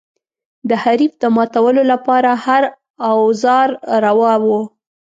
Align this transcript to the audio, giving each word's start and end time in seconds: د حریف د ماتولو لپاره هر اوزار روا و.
د 0.69 0.71
حریف 0.83 1.13
د 1.21 1.23
ماتولو 1.35 1.81
لپاره 1.91 2.31
هر 2.45 2.63
اوزار 3.11 3.67
روا 4.05 4.33
و. 4.43 4.45